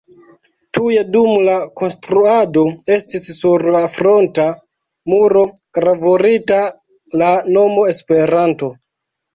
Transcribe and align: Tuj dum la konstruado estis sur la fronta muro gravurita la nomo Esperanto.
Tuj 0.77 0.93
dum 1.15 1.35
la 1.49 1.57
konstruado 1.81 2.63
estis 2.95 3.29
sur 3.35 3.67
la 3.77 3.83
fronta 3.99 4.49
muro 5.15 5.45
gravurita 5.81 6.61
la 7.25 7.33
nomo 7.57 7.91
Esperanto. 7.95 8.75